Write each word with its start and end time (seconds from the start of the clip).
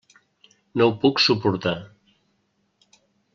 No 0.81 0.87
ho 0.87 0.93
puc 1.03 1.21
suportar. 1.25 1.75